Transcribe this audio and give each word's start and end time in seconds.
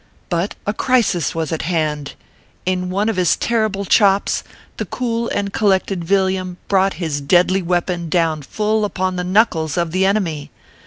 But 0.29 0.55
a 0.65 0.73
crisis 0.73 1.35
was 1.35 1.51
at 1.51 1.61
hand! 1.61 2.13
In 2.65 2.89
one 2.89 3.07
of 3.07 3.17
his 3.17 3.35
terrible 3.35 3.85
chops, 3.85 4.43
the 4.77 4.85
cool 4.85 5.29
and 5.29 5.53
collected 5.53 6.03
Villiam 6.03 6.57
brought 6.67 6.93
his 6.93 7.21
deadly 7.21 7.61
weapon 7.61 8.09
down 8.09 8.41
full 8.41 8.83
upon 8.83 9.15
the 9.15 9.23
knuckles 9.23 9.77
of 9.77 9.91
the 9.91 10.07
enemy. 10.07 10.49